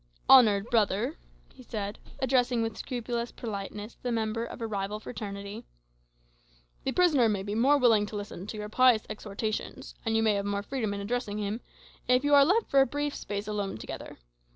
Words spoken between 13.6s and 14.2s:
together.